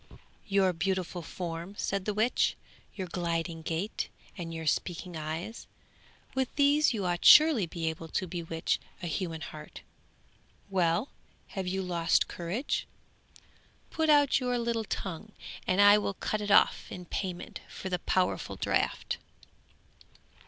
[0.47, 2.55] 'Your beautiful form,' said the witch,
[2.95, 5.67] 'your gliding gait, and your speaking eyes;
[6.33, 9.81] with these you ought surely to be able to bewitch a human heart.
[10.71, 11.09] Well!
[11.49, 12.87] have you lost courage?
[13.91, 15.33] Put out your little tongue,
[15.67, 19.19] and I will cut it off in payment for the powerful draught.'